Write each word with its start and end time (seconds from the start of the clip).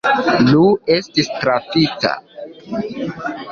Iu 0.45 0.63
estis 0.95 1.29
trafita. 1.43 2.17